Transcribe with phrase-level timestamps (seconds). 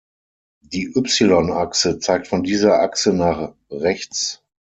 [0.63, 4.41] Die y-Achse zeigt von dieser Achse nach rechts.